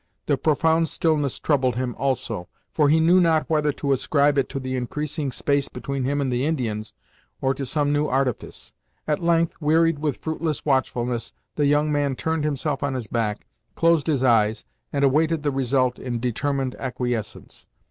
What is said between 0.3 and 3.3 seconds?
profound stillness troubled him also, for he knew